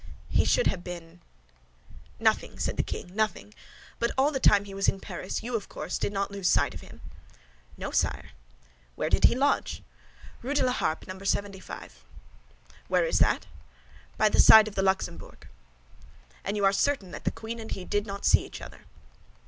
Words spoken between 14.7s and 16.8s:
the Luxembourg." "And you are